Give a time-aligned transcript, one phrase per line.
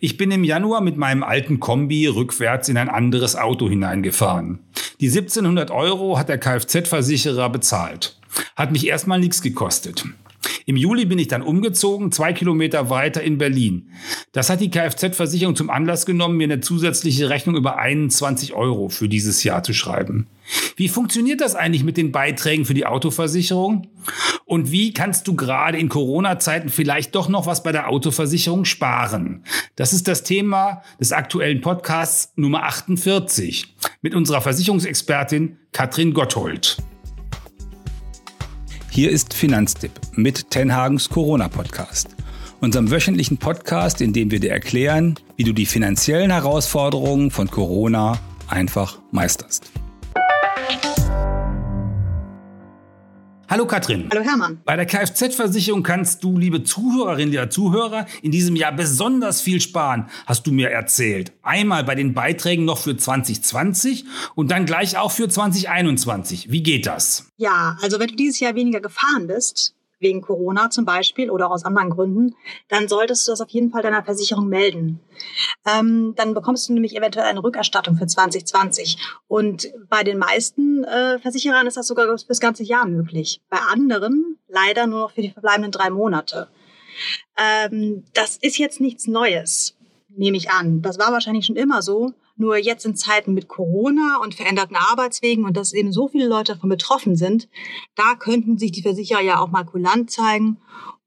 [0.00, 4.60] Ich bin im Januar mit meinem alten Kombi rückwärts in ein anderes Auto hineingefahren.
[5.00, 8.16] Die 1700 Euro hat der Kfz-Versicherer bezahlt.
[8.54, 10.04] Hat mich erstmal nichts gekostet.
[10.68, 13.88] Im Juli bin ich dann umgezogen, zwei Kilometer weiter in Berlin.
[14.32, 19.08] Das hat die Kfz-Versicherung zum Anlass genommen, mir eine zusätzliche Rechnung über 21 Euro für
[19.08, 20.26] dieses Jahr zu schreiben.
[20.76, 23.86] Wie funktioniert das eigentlich mit den Beiträgen für die Autoversicherung?
[24.44, 29.44] Und wie kannst du gerade in Corona-Zeiten vielleicht doch noch was bei der Autoversicherung sparen?
[29.74, 36.76] Das ist das Thema des aktuellen Podcasts Nummer 48 mit unserer Versicherungsexpertin Katrin Gotthold.
[38.98, 42.16] Hier ist Finanztipp mit Tenhagens Corona-Podcast.
[42.60, 48.18] Unserem wöchentlichen Podcast, in dem wir dir erklären, wie du die finanziellen Herausforderungen von Corona
[48.48, 49.70] einfach meisterst.
[53.50, 54.10] Hallo Katrin.
[54.12, 54.60] Hallo Hermann.
[54.66, 60.10] Bei der Kfz-Versicherung kannst du, liebe Zuhörerinnen, der Zuhörer, in diesem Jahr besonders viel sparen,
[60.26, 61.32] hast du mir erzählt.
[61.42, 66.52] Einmal bei den Beiträgen noch für 2020 und dann gleich auch für 2021.
[66.52, 67.32] Wie geht das?
[67.38, 71.64] Ja, also wenn du dieses Jahr weniger gefahren bist, wegen Corona zum Beispiel oder aus
[71.64, 72.34] anderen Gründen,
[72.68, 75.00] dann solltest du das auf jeden Fall deiner Versicherung melden.
[75.66, 78.98] Ähm, dann bekommst du nämlich eventuell eine Rückerstattung für 2020.
[79.26, 83.40] Und bei den meisten äh, Versicherern ist das sogar das ganze Jahr möglich.
[83.48, 86.48] Bei anderen leider nur noch für die verbleibenden drei Monate.
[87.36, 89.76] Ähm, das ist jetzt nichts Neues,
[90.08, 90.82] nehme ich an.
[90.82, 92.12] Das war wahrscheinlich schon immer so.
[92.38, 96.54] Nur jetzt in Zeiten mit Corona und veränderten Arbeitswegen und dass eben so viele Leute
[96.54, 97.48] davon betroffen sind,
[97.96, 100.56] da könnten sich die Versicherer ja auch mal kulant zeigen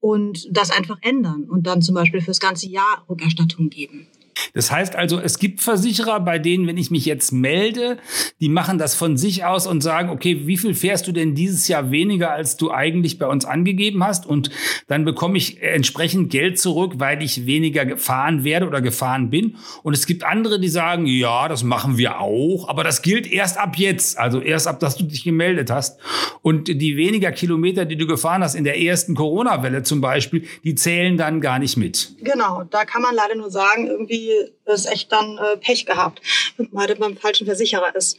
[0.02, 4.08] und das einfach ändern und dann zum Beispiel fürs ganze Jahr Rückerstattung geben.
[4.54, 7.98] Das heißt also, es gibt Versicherer, bei denen, wenn ich mich jetzt melde,
[8.40, 11.68] die machen das von sich aus und sagen, okay, wie viel fährst du denn dieses
[11.68, 14.26] Jahr weniger, als du eigentlich bei uns angegeben hast?
[14.26, 14.50] Und
[14.88, 19.56] dann bekomme ich entsprechend Geld zurück, weil ich weniger gefahren werde oder gefahren bin.
[19.84, 23.58] Und es gibt andere, die sagen, ja, das machen wir auch, aber das gilt erst
[23.58, 26.00] ab jetzt, also erst ab, dass du dich gemeldet hast.
[26.42, 30.76] Und die weniger Kilometer, die du gefahren hast in der ersten Corona-Welle zum Beispiel, die
[30.76, 32.16] zählen dann gar nicht mit.
[32.22, 36.22] Genau, da kann man leider nur sagen, irgendwie ist echt dann äh, Pech gehabt,
[36.58, 38.18] man halt beim falschen Versicherer ist.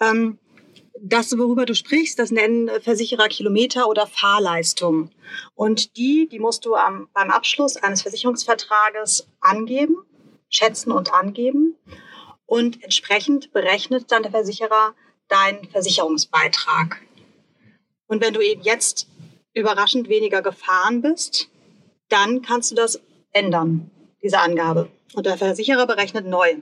[0.00, 0.38] Ähm,
[1.04, 5.10] das, worüber du sprichst, das nennen Versicherer Kilometer oder Fahrleistung.
[5.54, 9.96] Und die, die musst du am, beim Abschluss eines Versicherungsvertrages angeben,
[10.48, 11.76] schätzen und angeben.
[12.46, 14.94] Und entsprechend berechnet dann der Versicherer
[15.28, 17.00] deinen Versicherungsbeitrag.
[18.06, 19.08] Und wenn du eben jetzt
[19.54, 21.48] überraschend weniger gefahren bist,
[22.08, 23.00] dann kannst du das
[23.32, 23.90] ändern,
[24.22, 24.88] diese Angabe.
[25.14, 26.56] Und der Versicherer berechnet neu.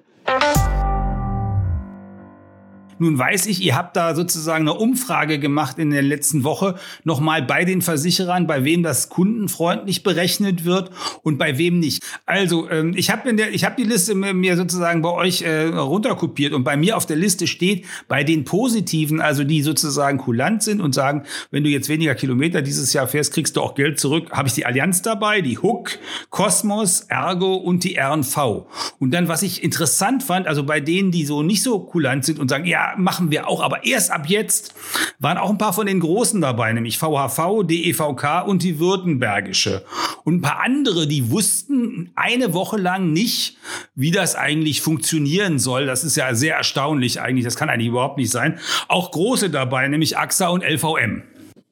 [3.00, 7.43] Nun weiß ich, ihr habt da sozusagen eine Umfrage gemacht in der letzten Woche, nochmal
[7.43, 10.91] bei den Versicherern, bei wem das kundenfreundlich berechnet wird
[11.22, 12.03] und bei wem nicht.
[12.27, 16.77] Also ähm, ich habe hab die Liste mir sozusagen bei euch äh, runterkopiert und bei
[16.77, 21.22] mir auf der Liste steht, bei den Positiven, also die sozusagen kulant sind und sagen,
[21.50, 24.55] wenn du jetzt weniger Kilometer dieses Jahr fährst, kriegst du auch Geld zurück, habe ich
[24.55, 28.66] die Allianz dabei, die Hook, Cosmos, Ergo und die RNV.
[28.99, 32.39] Und dann, was ich interessant fand, also bei denen, die so nicht so kulant sind
[32.39, 33.62] und sagen, ja, machen wir auch.
[33.62, 34.75] Aber erst ab jetzt
[35.19, 39.84] waren auch ein paar von den Großen dabei, nämlich VHV, DEVK und die Württembergische.
[40.25, 43.56] Und ein paar andere, die wussten eine Woche lang nicht,
[43.95, 45.87] wie das eigentlich funktionieren soll.
[45.87, 47.45] Das ist ja sehr erstaunlich eigentlich.
[47.45, 48.59] Das kann eigentlich überhaupt nicht sein.
[48.89, 51.22] Auch große dabei, nämlich AXA und LVM.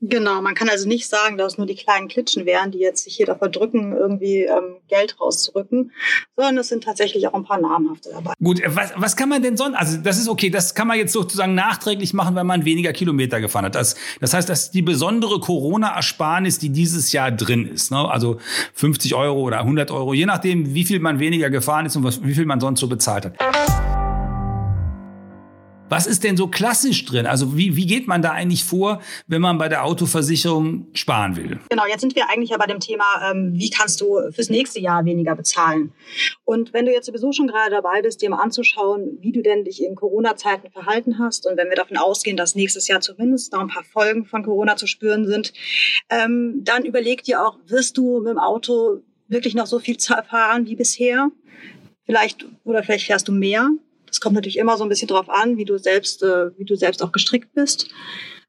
[0.01, 3.03] Genau, man kann also nicht sagen, dass es nur die kleinen Klitschen wären, die jetzt
[3.03, 5.91] sich hier davor drücken, irgendwie ähm, Geld rauszurücken,
[6.37, 8.33] sondern es sind tatsächlich auch ein paar namhafte dabei.
[8.41, 10.99] Gut, äh, was, was kann man denn sonst, also das ist okay, das kann man
[10.99, 13.75] jetzt sozusagen nachträglich machen, wenn man weniger Kilometer gefahren hat.
[13.75, 17.91] Das, das heißt, das ist die besondere Corona-Ersparnis, die dieses Jahr drin ist.
[17.91, 17.99] Ne?
[17.99, 18.39] Also
[18.75, 22.23] 50 Euro oder 100 Euro, je nachdem, wie viel man weniger gefahren ist und was,
[22.23, 23.88] wie viel man sonst so bezahlt hat.
[25.89, 27.27] Was ist denn so klassisch drin?
[27.27, 31.59] Also wie, wie geht man da eigentlich vor, wenn man bei der Autoversicherung sparen will?
[31.71, 34.81] Genau, jetzt sind wir eigentlich ja bei dem Thema, ähm, wie kannst du fürs nächste
[34.81, 35.93] Jahr weniger bezahlen?
[36.45, 39.65] Und wenn du jetzt sowieso schon gerade dabei bist, dir mal anzuschauen, wie du denn
[39.65, 43.61] dich in Corona-Zeiten verhalten hast und wenn wir davon ausgehen, dass nächstes Jahr zumindest noch
[43.61, 45.53] ein paar Folgen von Corona zu spüren sind,
[46.11, 50.67] ähm, dann überleg dir auch, wirst du mit dem Auto wirklich noch so viel fahren
[50.67, 51.31] wie bisher?
[52.05, 53.69] Vielleicht oder vielleicht fährst du mehr
[54.09, 56.77] das kommt natürlich immer so ein bisschen drauf an, wie du selbst, äh, wie du
[56.77, 57.89] selbst auch gestrickt bist.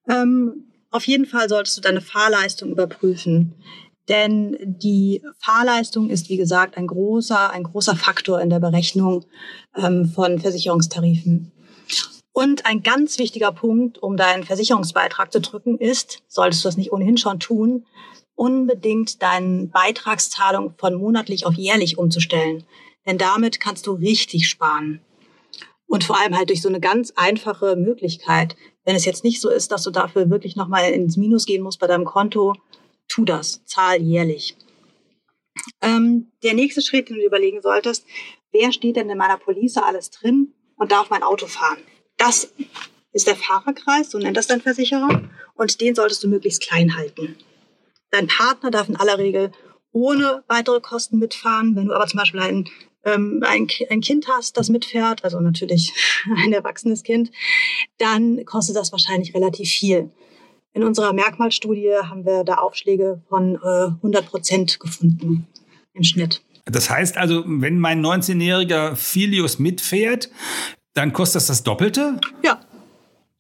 [0.10, 3.54] Ähm, auf jeden Fall solltest du deine Fahrleistung überprüfen.
[4.08, 9.26] Denn die Fahrleistung ist, wie gesagt, ein großer, ein großer Faktor in der Berechnung
[9.76, 11.52] ähm, von Versicherungstarifen.
[12.32, 16.92] Und ein ganz wichtiger Punkt, um deinen Versicherungsbeitrag zu drücken, ist, solltest du das nicht
[16.92, 17.86] ohnehin schon tun,
[18.34, 22.64] unbedingt deine Beitragszahlung von monatlich auf jährlich umzustellen.
[23.06, 25.02] Denn damit kannst du richtig sparen.
[25.90, 28.56] Und vor allem halt durch so eine ganz einfache Möglichkeit.
[28.86, 31.80] Wenn es jetzt nicht so ist, dass du dafür wirklich nochmal ins Minus gehen musst
[31.80, 32.54] bei deinem Konto,
[33.08, 34.56] tu das, zahl jährlich.
[35.82, 38.06] Ähm, der nächste Schritt, den du überlegen solltest,
[38.52, 41.80] wer steht denn in meiner Police alles drin und darf mein Auto fahren?
[42.18, 42.54] Das
[43.12, 47.36] ist der Fahrerkreis, so nennt das dein Versicherer, und den solltest du möglichst klein halten.
[48.12, 49.52] Dein Partner darf in aller Regel
[49.92, 51.76] ohne weitere Kosten mitfahren.
[51.76, 52.70] Wenn du aber zum Beispiel ein,
[53.06, 55.94] ähm, ein, ein Kind hast, das mitfährt, also natürlich
[56.44, 57.32] ein erwachsenes Kind,
[57.98, 60.10] dann kostet das wahrscheinlich relativ viel.
[60.74, 65.48] In unserer Merkmalstudie haben wir da Aufschläge von äh, 100 Prozent gefunden
[65.94, 66.44] im Schnitt.
[66.66, 70.30] Das heißt also, wenn mein 19-jähriger Filius mitfährt,
[70.94, 72.20] dann kostet das das Doppelte?
[72.44, 72.62] Ja,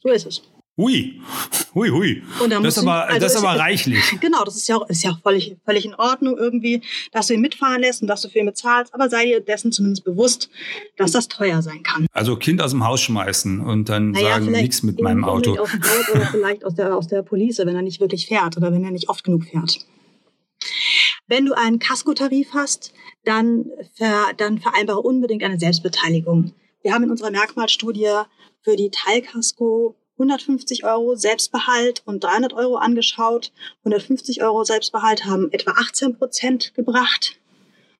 [0.01, 0.41] so ist es.
[0.79, 1.19] Hui,
[1.75, 2.23] hui, hui.
[2.47, 4.01] das ist aber, also das ist aber reichlich.
[4.21, 6.81] Genau, das ist ja auch, ist ja auch völlig, völlig in Ordnung irgendwie,
[7.11, 8.93] dass du ihn mitfahren lässt und dass du für ihn bezahlst.
[8.93, 10.49] Aber sei dir dessen zumindest bewusst,
[10.95, 12.07] dass das teuer sein kann.
[12.13, 15.57] Also Kind aus dem Haus schmeißen und dann naja, sagen, nichts mit meinem Auto.
[15.57, 18.55] Aus dem Haus oder vielleicht aus der, aus der Police, wenn er nicht wirklich fährt
[18.55, 19.85] oder wenn er nicht oft genug fährt.
[21.27, 22.93] Wenn du einen Kaskotarif hast,
[23.25, 23.65] dann,
[23.95, 26.53] ver, dann vereinbare unbedingt eine Selbstbeteiligung.
[26.83, 28.21] Wir haben in unserer Merkmalstudie
[28.61, 33.51] für die Teilkasko 150 Euro Selbstbehalt und 300 Euro angeschaut.
[33.79, 37.39] 150 Euro Selbstbehalt haben etwa 18 Prozent gebracht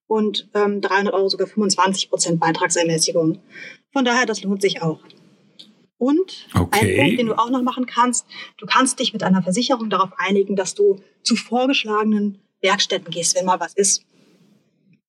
[0.08, 3.40] und ähm, 300 Euro sogar 25 Prozent Beitragsermäßigung.
[3.94, 5.00] Von daher, das lohnt sich auch.
[5.98, 7.00] Und okay.
[7.00, 8.26] ein Punkt, den du auch noch machen kannst,
[8.58, 13.46] du kannst dich mit einer Versicherung darauf einigen, dass du zu vorgeschlagenen Werkstätten gehst, wenn
[13.46, 14.06] mal was ist.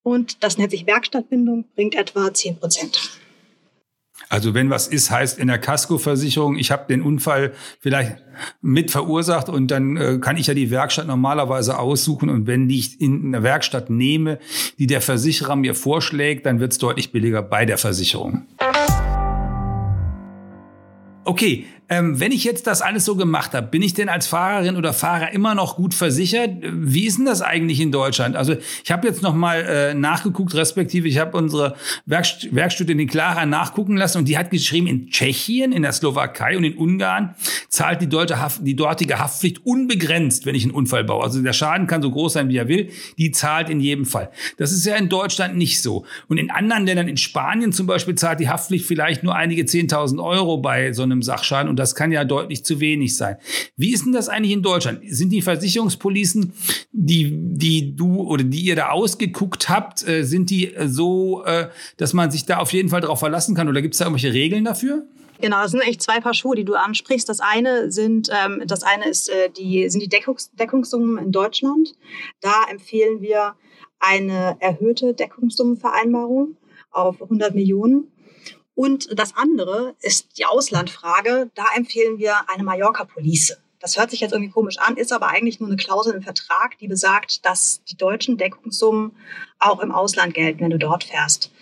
[0.02, 3.20] Und das nennt sich Werkstattbindung, bringt etwa 10 Prozent.
[4.28, 8.18] Also wenn was ist, heißt in der Kaskoversicherung, ich habe den Unfall vielleicht
[8.62, 13.00] mit verursacht und dann äh, kann ich ja die Werkstatt normalerweise aussuchen und wenn ich
[13.00, 14.38] in eine Werkstatt nehme,
[14.78, 18.46] die der Versicherer mir vorschlägt, dann wird es deutlich billiger bei der Versicherung.
[21.24, 24.76] Okay, ähm, wenn ich jetzt das alles so gemacht habe, bin ich denn als Fahrerin
[24.76, 26.50] oder Fahrer immer noch gut versichert?
[26.62, 28.36] Wie ist denn das eigentlich in Deutschland?
[28.36, 28.54] Also
[28.84, 31.74] ich habe jetzt noch mal äh, nachgeguckt, respektive ich habe unsere
[32.06, 36.62] Werkst Werkstudentin Clara nachgucken lassen und die hat geschrieben, in Tschechien, in der Slowakei und
[36.62, 37.34] in Ungarn
[37.68, 41.24] zahlt die, deutsche Haft, die dortige Haftpflicht unbegrenzt, wenn ich einen Unfall baue.
[41.24, 44.30] Also der Schaden kann so groß sein, wie er will, die zahlt in jedem Fall.
[44.58, 46.04] Das ist ja in Deutschland nicht so.
[46.28, 50.22] Und in anderen Ländern, in Spanien zum Beispiel, zahlt die Haftpflicht vielleicht nur einige 10.000
[50.22, 53.36] Euro bei so einem Sachschaden und das kann ja deutlich zu wenig sein.
[53.76, 55.00] Wie ist denn das eigentlich in Deutschland?
[55.06, 56.52] Sind die Versicherungspolicen,
[56.92, 62.12] die, die du oder die ihr da ausgeguckt habt, äh, sind die so, äh, dass
[62.12, 63.68] man sich da auf jeden Fall darauf verlassen kann?
[63.68, 65.06] Oder gibt es da irgendwelche Regeln dafür?
[65.40, 67.28] Genau, das sind echt zwei Paar Schuhe, die du ansprichst.
[67.28, 71.94] Das eine sind, ähm, das eine ist äh, die sind die Deckungs Deckungssummen in Deutschland.
[72.40, 73.54] Da empfehlen wir
[73.98, 76.56] eine erhöhte Deckungssummenvereinbarung
[76.90, 78.08] auf 100 Millionen.
[78.80, 81.50] Und das andere ist die Auslandfrage.
[81.54, 83.58] Da empfehlen wir eine Mallorca-Police.
[83.78, 86.78] Das hört sich jetzt irgendwie komisch an, ist aber eigentlich nur eine Klausel im Vertrag,
[86.78, 89.12] die besagt, dass die deutschen Deckungssummen
[89.58, 91.52] auch im Ausland gelten, wenn du dort fährst.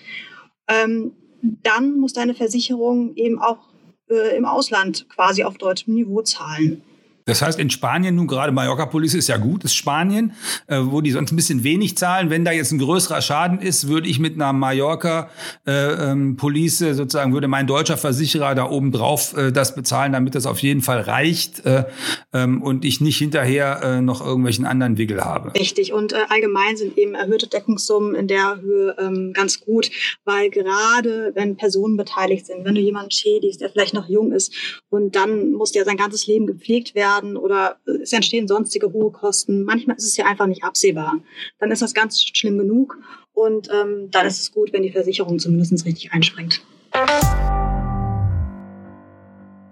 [0.68, 1.10] Ähm,
[1.42, 3.66] dann muss deine Versicherung eben auch
[4.08, 6.84] äh, im Ausland quasi auf deutschem Niveau zahlen.
[7.28, 10.32] Das heißt, in Spanien, nun gerade Mallorca Police ist ja gut, ist Spanien,
[10.66, 12.30] äh, wo die sonst ein bisschen wenig zahlen.
[12.30, 15.28] Wenn da jetzt ein größerer Schaden ist, würde ich mit einer Mallorca
[15.66, 15.72] äh,
[16.10, 20.46] ähm, Police sozusagen, würde mein deutscher Versicherer da oben drauf äh, das bezahlen, damit das
[20.46, 21.84] auf jeden Fall reicht äh,
[22.32, 25.54] ähm, und ich nicht hinterher äh, noch irgendwelchen anderen Wiggle habe.
[25.54, 25.92] Richtig.
[25.92, 29.90] Und äh, allgemein sind eben erhöhte Deckungssummen in der Höhe ähm, ganz gut,
[30.24, 34.54] weil gerade wenn Personen beteiligt sind, wenn du jemanden schädigst, der vielleicht noch jung ist
[34.88, 39.10] und dann muss ja sein ganzes Leben gepflegt werden, werden oder es entstehen sonstige hohe
[39.10, 39.64] Kosten.
[39.64, 41.20] Manchmal ist es ja einfach nicht absehbar.
[41.58, 42.98] Dann ist das ganz schlimm genug
[43.32, 46.62] und ähm, dann ist es gut, wenn die Versicherung zumindest richtig einspringt.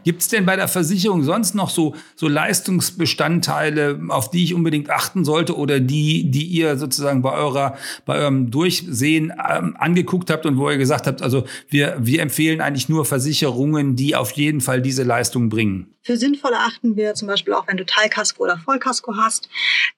[0.07, 4.89] Gibt es denn bei der Versicherung sonst noch so, so Leistungsbestandteile, auf die ich unbedingt
[4.89, 10.47] achten sollte oder die, die ihr sozusagen bei eurer, bei eurem Durchsehen ähm, angeguckt habt
[10.47, 14.61] und wo ihr gesagt habt, also wir, wir empfehlen eigentlich nur Versicherungen, die auf jeden
[14.61, 15.93] Fall diese Leistung bringen?
[16.03, 19.49] Für sinnvoll erachten wir zum Beispiel auch, wenn du Teilkasko oder Vollkasko hast,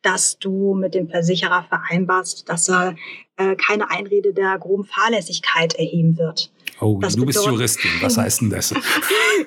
[0.00, 2.96] dass du mit dem Versicherer vereinbarst, dass er
[3.36, 6.50] äh, keine Einrede der groben Fahrlässigkeit erheben wird.
[6.80, 7.90] Oh, das du bist Juristin.
[8.00, 8.74] Was heißt denn das?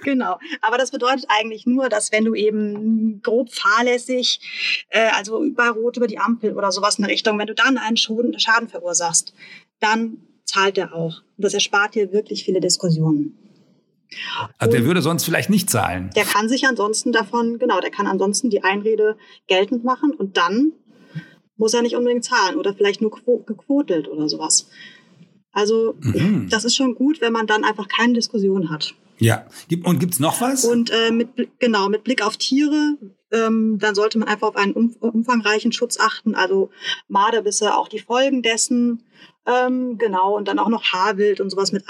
[0.04, 0.38] genau.
[0.62, 4.40] Aber das bedeutet eigentlich nur, dass wenn du eben grob fahrlässig,
[4.90, 7.78] äh, also über Rot, über die Ampel oder sowas in der Richtung, wenn du dann
[7.78, 9.34] einen Schaden verursachst,
[9.80, 11.22] dann zahlt er auch.
[11.38, 13.38] Und das erspart dir wirklich viele Diskussionen.
[14.58, 16.10] Also der würde sonst vielleicht nicht zahlen.
[16.16, 20.74] Der kann sich ansonsten davon, genau, der kann ansonsten die Einrede geltend machen und dann
[21.56, 24.68] muss er nicht unbedingt zahlen oder vielleicht nur gequotelt oder sowas.
[25.52, 26.48] Also mhm.
[26.50, 28.96] das ist schon gut, wenn man dann einfach keine Diskussion hat.
[29.18, 29.46] Ja,
[29.84, 30.66] und gibt's noch was?
[30.66, 31.30] Und äh, mit,
[31.60, 32.98] genau, mit Blick auf Tiere,
[33.32, 36.72] ähm, dann sollte man einfach auf einen um, umfangreichen Schutz achten, also
[37.08, 39.04] Marderbisse, auch die Folgen dessen,
[39.46, 41.88] ähm, genau, und dann auch noch Haarwild und sowas mit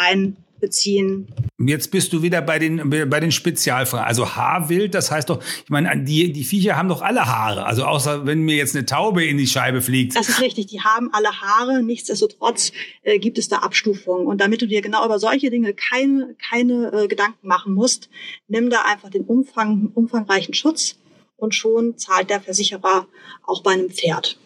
[0.62, 1.28] einbeziehen.
[1.60, 4.06] Jetzt bist du wieder bei den, bei den Spezialfragen.
[4.06, 7.66] Also Haarwild, das heißt doch, ich meine, die, die Viecher haben doch alle Haare.
[7.66, 10.16] Also außer wenn mir jetzt eine Taube in die Scheibe fliegt.
[10.16, 11.84] Das ist richtig, die haben alle Haare.
[11.84, 12.72] Nichtsdestotrotz
[13.04, 14.28] äh, gibt es da Abstufungen.
[14.28, 18.10] Und damit du dir genau über solche Dinge keine, keine äh, Gedanken machen musst,
[18.48, 20.98] nimm da einfach den Umfang, umfangreichen Schutz
[21.38, 23.08] und schon zahlt der Versicherer
[23.46, 24.38] auch bei einem Pferd.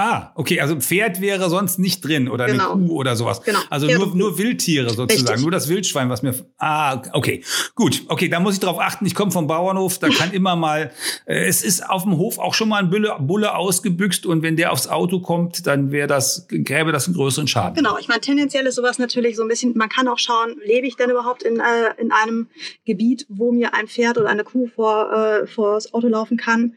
[0.00, 2.74] Ah, okay, also Pferd wäre sonst nicht drin oder genau.
[2.74, 3.42] eine Kuh oder sowas.
[3.42, 3.58] Genau.
[3.68, 5.42] Also nur, nur Wildtiere sozusagen, Richtig.
[5.42, 6.36] nur das Wildschwein, was mir.
[6.56, 7.42] Ah, okay,
[7.74, 9.06] gut, okay, da muss ich drauf achten.
[9.06, 10.92] Ich komme vom Bauernhof, da kann immer mal.
[11.26, 14.54] Äh, es ist auf dem Hof auch schon mal ein Bulle, Bulle ausgebüxt und wenn
[14.54, 17.74] der aufs Auto kommt, dann wäre das gäbe das einen größeren Schaden.
[17.74, 19.76] Genau, ich meine tendenziell ist sowas natürlich so ein bisschen.
[19.76, 22.46] Man kann auch schauen, lebe ich denn überhaupt in äh, in einem
[22.84, 26.74] Gebiet, wo mir ein Pferd oder eine Kuh vor äh, vor das Auto laufen kann.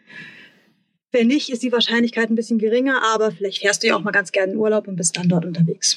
[1.12, 4.12] Wenn nicht, ist die Wahrscheinlichkeit ein bisschen geringer, aber vielleicht fährst du ja auch mal
[4.12, 5.96] ganz gerne in Urlaub und bist dann dort unterwegs.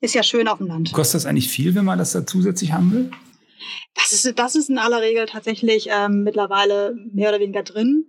[0.00, 0.92] Ist ja schön auf dem Land.
[0.92, 3.10] Kostet das eigentlich viel, wenn man das da zusätzlich haben will?
[3.94, 8.06] Das ist, das ist in aller Regel tatsächlich ähm, mittlerweile mehr oder weniger drin.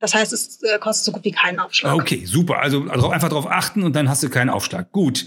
[0.00, 1.94] Das heißt, es äh, kostet so gut wie keinen Aufschlag.
[1.94, 2.58] Okay, super.
[2.58, 4.90] Also, also einfach darauf achten und dann hast du keinen Aufschlag.
[4.92, 5.26] Gut.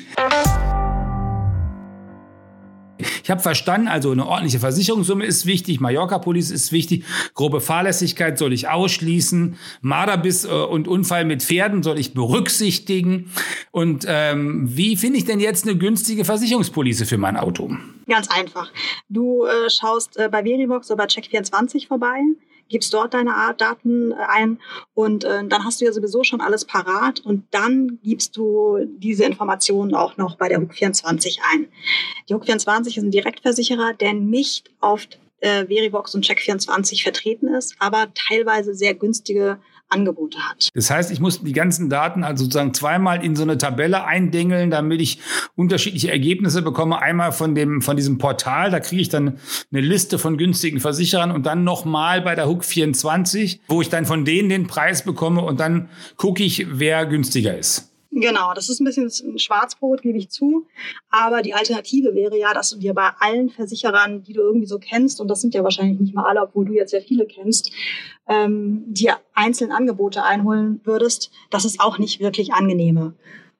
[3.24, 8.54] Ich habe verstanden, also eine ordentliche Versicherungssumme ist wichtig, Mallorca-Police ist wichtig, grobe Fahrlässigkeit soll
[8.54, 13.32] ich ausschließen, Marderbiss äh, und Unfall mit Pferden soll ich berücksichtigen.
[13.72, 17.76] Und ähm, wie finde ich denn jetzt eine günstige Versicherungspolice für mein Auto?
[18.08, 18.72] Ganz einfach.
[19.10, 22.22] Du äh, schaust äh, bei Veribox oder bei Check24 vorbei
[22.74, 24.60] gibst dort deine Daten äh, ein
[24.96, 29.24] und äh, dann hast du ja sowieso schon alles parat und dann gibst du diese
[29.24, 31.68] Informationen auch noch bei der HUK24 ein.
[32.28, 35.08] Die HUK24 ist ein Direktversicherer, der nicht auf
[35.40, 39.60] äh, Verivox und Check24 vertreten ist, aber teilweise sehr günstige
[39.94, 40.70] Angebote hat.
[40.74, 44.72] Das heißt, ich muss die ganzen Daten also sozusagen zweimal in so eine Tabelle eindengeln,
[44.72, 45.20] damit ich
[45.56, 47.00] unterschiedliche Ergebnisse bekomme.
[47.02, 49.38] Einmal von dem, von diesem Portal, da kriege ich dann
[49.72, 54.06] eine Liste von günstigen Versicherern und dann nochmal bei der Hook 24, wo ich dann
[54.06, 57.93] von denen den Preis bekomme und dann gucke ich, wer günstiger ist.
[58.16, 60.68] Genau, das ist ein bisschen ein Schwarzbrot, gebe ich zu.
[61.10, 64.78] Aber die Alternative wäre ja, dass du dir bei allen Versicherern, die du irgendwie so
[64.78, 67.72] kennst, und das sind ja wahrscheinlich nicht mal alle, obwohl du jetzt sehr viele kennst,
[68.28, 71.32] ähm, dir einzelne Angebote einholen würdest.
[71.50, 73.16] Das ist auch nicht wirklich angenehme.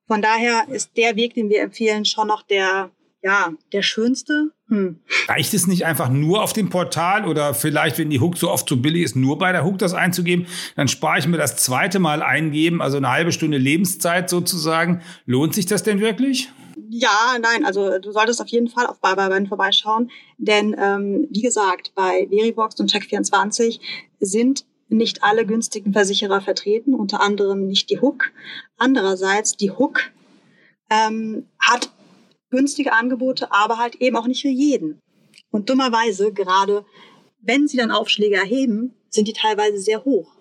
[0.08, 2.92] Von daher ist der Weg, den wir empfehlen, schon noch der,
[3.24, 4.52] ja, der schönste.
[4.68, 5.00] Hm.
[5.30, 8.68] Reicht es nicht einfach nur auf dem Portal oder vielleicht, wenn die Hook so oft
[8.68, 10.46] so billig ist, nur bei der Hook das einzugeben?
[10.76, 15.02] Dann spare ich mir das zweite Mal eingeben, also eine halbe Stunde Lebenszeit sozusagen.
[15.26, 16.52] Lohnt sich das denn wirklich?
[16.90, 21.94] Ja, nein, also du solltest auf jeden Fall auf Barberband vorbeischauen, denn ähm, wie gesagt,
[21.96, 23.80] bei Veribox und Check24
[24.20, 28.32] sind nicht alle günstigen Versicherer vertreten, unter anderem nicht die Hook.
[28.78, 30.02] Andererseits, die Hook
[30.90, 31.90] ähm, hat
[32.54, 35.02] günstige Angebote, aber halt eben auch nicht für jeden.
[35.50, 36.86] Und dummerweise, gerade
[37.42, 40.36] wenn sie dann Aufschläge erheben, sind die teilweise sehr hoch.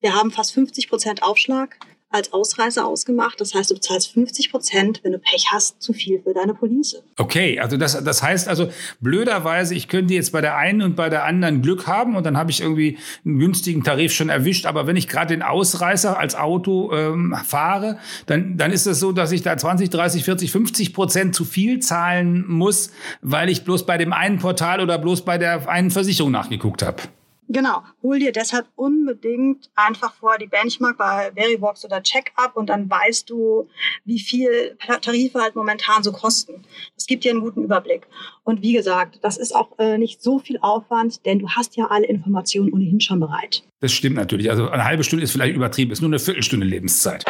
[0.00, 1.78] Wir haben fast 50 Prozent Aufschlag
[2.10, 3.40] als Ausreißer ausgemacht.
[3.40, 7.02] Das heißt, du bezahlst 50 Prozent, wenn du Pech hast, zu viel für deine Police.
[7.16, 8.68] Okay, also das, das heißt also,
[9.00, 12.36] blöderweise, ich könnte jetzt bei der einen und bei der anderen Glück haben und dann
[12.36, 14.66] habe ich irgendwie einen günstigen Tarif schon erwischt.
[14.66, 19.12] Aber wenn ich gerade den Ausreißer als Auto ähm, fahre, dann, dann ist es so,
[19.12, 23.84] dass ich da 20, 30, 40, 50 Prozent zu viel zahlen muss, weil ich bloß
[23.84, 27.02] bei dem einen Portal oder bloß bei der einen Versicherung nachgeguckt habe.
[27.48, 27.82] Genau.
[28.02, 33.30] Hol dir deshalb unbedingt einfach vor die Benchmark bei Veribox oder Checkup und dann weißt
[33.30, 33.68] du,
[34.04, 36.64] wie viel Tarife halt momentan so kosten.
[36.96, 38.06] Das gibt dir einen guten Überblick.
[38.44, 41.86] Und wie gesagt, das ist auch äh, nicht so viel Aufwand, denn du hast ja
[41.86, 43.62] alle Informationen ohnehin schon bereit.
[43.80, 44.50] Das stimmt natürlich.
[44.50, 47.24] Also eine halbe Stunde ist vielleicht übertrieben, ist nur eine Viertelstunde Lebenszeit.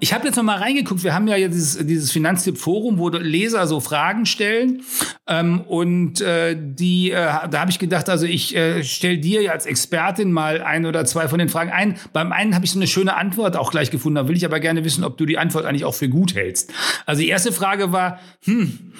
[0.00, 1.02] Ich habe jetzt noch mal reingeguckt.
[1.02, 4.82] Wir haben ja dieses, dieses Finanztipp-Forum, wo Leser so Fragen stellen.
[5.26, 7.16] Ähm, und äh, die, äh,
[7.50, 11.26] da habe ich gedacht, also ich äh, stelle dir als Expertin mal ein oder zwei
[11.26, 11.96] von den Fragen ein.
[12.12, 14.16] Beim einen habe ich so eine schöne Antwort auch gleich gefunden.
[14.16, 16.72] Da will ich aber gerne wissen, ob du die Antwort eigentlich auch für gut hältst.
[17.04, 18.92] Also die erste Frage war, hm,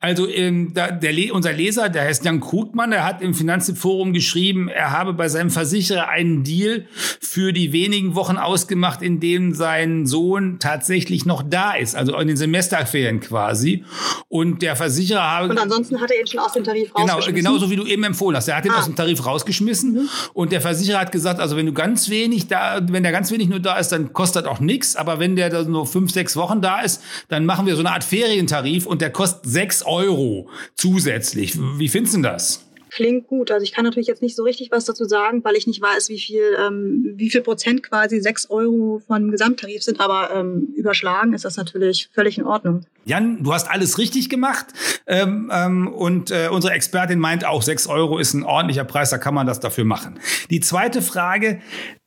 [0.00, 4.68] Also ähm, da, der, unser Leser, der heißt Jan Krugmann, der hat im Finanzforum geschrieben,
[4.68, 6.86] er habe bei seinem Versicherer einen Deal
[7.20, 12.28] für die wenigen Wochen ausgemacht, in denen sein Sohn tatsächlich noch da ist, also in
[12.28, 13.84] den Semesterferien quasi.
[14.28, 15.48] Und der Versicherer habe...
[15.48, 17.34] Und ansonsten hat er ihn schon aus dem Tarif genau, rausgeschmissen?
[17.34, 18.48] Genau, genauso wie du eben empfohlen hast.
[18.48, 18.78] Er hat ihn ah.
[18.78, 20.08] aus dem Tarif rausgeschmissen mhm.
[20.34, 23.48] und der Versicherer hat gesagt, also wenn du ganz wenig da, wenn der ganz wenig
[23.48, 26.60] nur da ist, dann kostet auch nichts, aber wenn der da nur fünf, sechs Wochen
[26.60, 31.58] da ist, dann machen wir so eine Art Ferientarif und der kostet sechs Euro zusätzlich.
[31.78, 32.64] Wie findest du das?
[32.94, 33.50] Klingt gut.
[33.50, 36.10] Also ich kann natürlich jetzt nicht so richtig was dazu sagen, weil ich nicht weiß,
[36.10, 39.98] wie viel, ähm, wie viel Prozent quasi sechs Euro von Gesamttarif sind.
[39.98, 42.84] Aber ähm, überschlagen ist das natürlich völlig in Ordnung.
[43.06, 44.66] Jan, du hast alles richtig gemacht.
[45.06, 49.16] Ähm, ähm, und äh, unsere Expertin meint auch, sechs Euro ist ein ordentlicher Preis, da
[49.16, 50.20] kann man das dafür machen.
[50.50, 51.62] Die zweite Frage,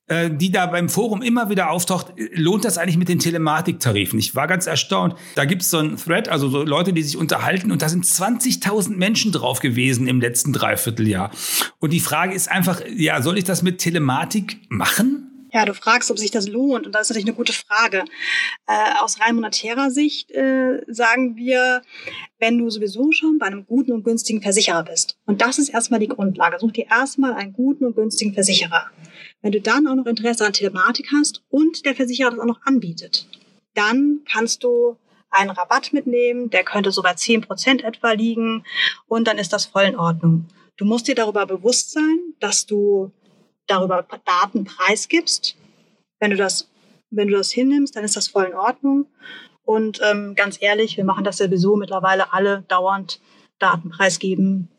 [0.07, 4.19] äh, die da beim Forum immer wieder auftaucht, lohnt das eigentlich mit den Telematiktarifen?
[4.19, 5.15] Ich war ganz erstaunt.
[5.35, 8.05] Da gibt es so ein Thread, also so Leute, die sich unterhalten und da sind
[8.05, 11.31] 20.000 Menschen drauf gewesen im letzten Dreivierteljahr.
[11.79, 15.25] Und die Frage ist einfach, ja, soll ich das mit Telematik machen?
[15.55, 16.85] Ja, du fragst, ob sich das lohnt.
[16.85, 18.03] Und das ist natürlich eine gute Frage.
[18.67, 21.81] Äh, aus rein monetärer Sicht äh, sagen wir,
[22.39, 25.17] wenn du sowieso schon bei einem guten und günstigen Versicherer bist.
[25.25, 26.59] Und das ist erstmal die Grundlage.
[26.59, 28.87] Such dir erstmal einen guten und günstigen Versicherer.
[29.45, 32.65] Wenn du dann auch noch Interesse an Telematik hast und der Versicherer das auch noch
[32.65, 33.27] anbietet,
[33.75, 34.97] dann kannst du
[35.29, 38.65] einen Rabatt mitnehmen, der könnte so bei 10% etwa liegen
[39.07, 40.47] und dann ist das voll in Ordnung.
[40.77, 43.11] Du musst dir darüber bewusst sein, dass du
[43.67, 45.55] darüber Daten preisgibst.
[46.19, 46.67] Wenn du das,
[47.11, 49.05] wenn du das hinnimmst, dann ist das voll in Ordnung.
[49.63, 53.21] Und ähm, ganz ehrlich, wir machen das sowieso mittlerweile alle dauernd
[53.59, 54.69] Daten preisgeben,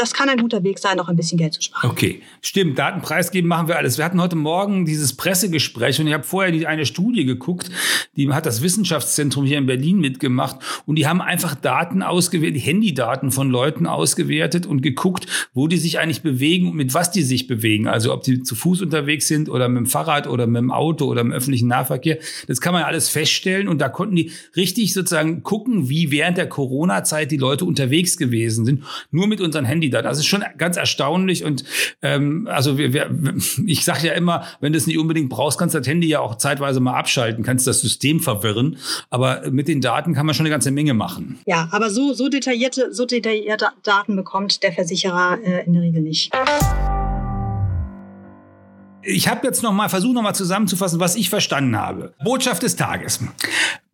[0.00, 1.90] das kann ein guter Weg sein, noch ein bisschen Geld zu sparen.
[1.90, 2.78] Okay, stimmt.
[2.78, 3.98] Datenpreis geben machen wir alles.
[3.98, 7.70] Wir hatten heute Morgen dieses Pressegespräch und ich habe vorher die, eine Studie geguckt,
[8.16, 13.30] die hat das Wissenschaftszentrum hier in Berlin mitgemacht und die haben einfach Daten ausgewertet, Handydaten
[13.30, 17.46] von Leuten ausgewertet und geguckt, wo die sich eigentlich bewegen und mit was die sich
[17.46, 17.86] bewegen.
[17.86, 21.04] Also ob die zu Fuß unterwegs sind oder mit dem Fahrrad oder mit dem Auto
[21.04, 22.18] oder im öffentlichen Nahverkehr.
[22.46, 26.48] Das kann man alles feststellen und da konnten die richtig sozusagen gucken, wie während der
[26.48, 28.84] Corona-Zeit die Leute unterwegs gewesen sind.
[29.10, 30.02] Nur mit unseren Handy Mitglieder.
[30.02, 31.64] Das ist schon ganz erstaunlich und
[32.02, 33.10] ähm, also wir, wir,
[33.66, 36.20] ich sage ja immer, wenn du es nicht unbedingt brauchst, kannst du das Handy ja
[36.20, 38.76] auch zeitweise mal abschalten, kannst das System verwirren,
[39.10, 41.38] aber mit den Daten kann man schon eine ganze Menge machen.
[41.46, 46.02] Ja, aber so, so, detaillierte, so detaillierte Daten bekommt der Versicherer äh, in der Regel
[46.02, 46.32] nicht.
[49.02, 52.12] Ich habe jetzt noch mal versucht, noch mal zusammenzufassen, was ich verstanden habe.
[52.22, 53.20] Botschaft des Tages.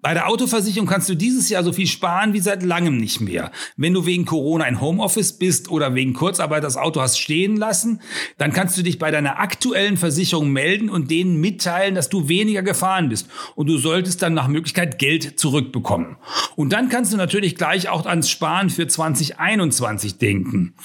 [0.07, 3.51] Bei der Autoversicherung kannst du dieses Jahr so viel sparen wie seit langem nicht mehr.
[3.77, 8.01] Wenn du wegen Corona in Homeoffice bist oder wegen Kurzarbeit das Auto hast stehen lassen,
[8.39, 12.63] dann kannst du dich bei deiner aktuellen Versicherung melden und denen mitteilen, dass du weniger
[12.63, 13.29] gefahren bist.
[13.57, 16.19] Und du solltest dann nach Möglichkeit Geld zurückbekommen.
[16.55, 20.77] Und dann kannst du natürlich gleich auch ans Sparen für 2021 denken.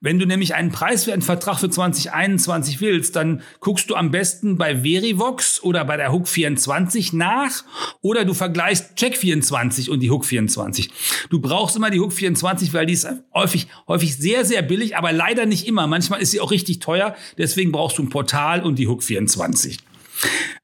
[0.00, 4.84] Wenn du nämlich einen preiswerten Vertrag für 2021 willst, dann guckst du am besten bei
[4.84, 7.64] Verivox oder bei der Hook 24 nach
[8.02, 10.90] oder du vergleichst vergleichst Check 24 und die Hook 24.
[11.30, 15.12] Du brauchst immer die Hook 24, weil die ist häufig, häufig sehr, sehr billig, aber
[15.12, 15.86] leider nicht immer.
[15.86, 17.14] Manchmal ist sie auch richtig teuer.
[17.36, 19.78] Deswegen brauchst du ein Portal und die Hook 24.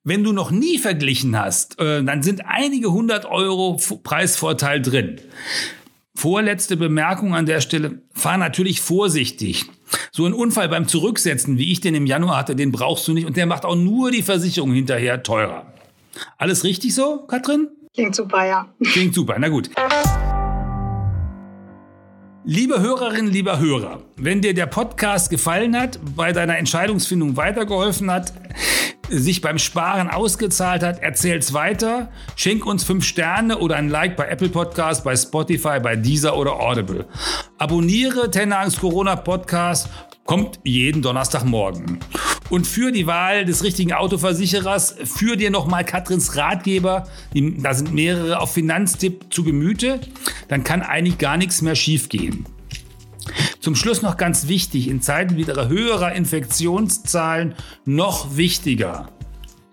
[0.03, 5.21] Wenn du noch nie verglichen hast, äh, dann sind einige hundert Euro Preisvorteil drin.
[6.17, 8.03] Vorletzte Bemerkung an der Stelle.
[8.13, 9.65] Fahr natürlich vorsichtig.
[10.13, 13.27] So ein Unfall beim Zurücksetzen, wie ich den im Januar hatte, den brauchst du nicht
[13.27, 15.73] und der macht auch nur die Versicherung hinterher teurer.
[16.37, 17.69] Alles richtig so, Katrin?
[17.95, 18.69] Klingt super, ja.
[18.83, 19.71] Klingt super, na gut.
[22.43, 28.33] Liebe Hörerinnen, lieber Hörer, wenn dir der Podcast gefallen hat, bei deiner Entscheidungsfindung weitergeholfen hat,
[29.09, 34.27] sich beim Sparen ausgezahlt hat, erzähl's weiter, schenk uns fünf Sterne oder ein Like bei
[34.27, 37.07] Apple Podcast, bei Spotify, bei Deezer oder Audible.
[37.59, 39.89] Abonniere Tenag's Corona Podcast,
[40.25, 42.01] kommt jeden Donnerstagmorgen.
[42.51, 47.09] Und für die Wahl des richtigen Autoversicherers führ dir nochmal Katrins Ratgeber.
[47.33, 50.01] Da sind mehrere auf Finanztipp zu Gemüte.
[50.49, 52.47] Dann kann eigentlich gar nichts mehr schiefgehen.
[53.61, 57.55] Zum Schluss noch ganz wichtig, in Zeiten wieder höherer Infektionszahlen
[57.87, 59.09] noch wichtiger.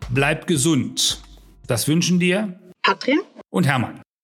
[0.09, 1.21] Bleib gesund.
[1.67, 4.01] Das wünschen dir Katrin und Hermann.